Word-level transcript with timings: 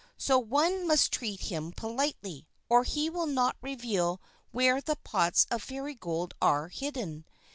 So 0.17 0.39
one 0.39 0.87
must 0.87 1.11
treat 1.11 1.41
him 1.41 1.73
politely, 1.73 2.47
or 2.69 2.83
he 2.85 3.07
will 3.07 3.27
not 3.27 3.55
reveal 3.61 4.19
where 4.51 4.81
the 4.81 4.95
pots 4.95 5.45
of 5.51 5.61
Fairy 5.61 5.93
Gold 5.93 6.33
are 6.41 6.69
hidden. 6.69 7.27